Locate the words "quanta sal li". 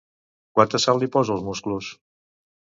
0.59-1.09